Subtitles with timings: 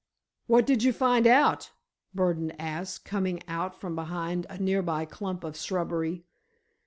[0.47, 1.69] "What did you find out?"
[2.11, 6.23] Burdon asked, coming out from behind a nearby clump of shrubbery.